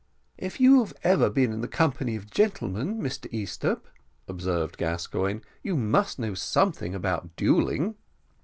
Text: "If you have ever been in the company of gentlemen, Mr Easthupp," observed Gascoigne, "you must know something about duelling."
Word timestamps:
"If 0.39 0.59
you 0.59 0.79
have 0.79 0.95
ever 1.03 1.29
been 1.29 1.53
in 1.53 1.61
the 1.61 1.67
company 1.67 2.15
of 2.15 2.31
gentlemen, 2.31 2.99
Mr 2.99 3.29
Easthupp," 3.31 3.85
observed 4.27 4.77
Gascoigne, 4.79 5.41
"you 5.61 5.75
must 5.77 6.17
know 6.17 6.33
something 6.33 6.95
about 6.95 7.35
duelling." 7.35 7.93